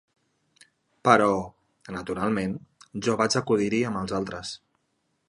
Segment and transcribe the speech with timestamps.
[1.09, 1.27] Però,
[1.97, 2.57] naturalment,
[3.09, 4.57] jo vaig acudir-hi amb els altres.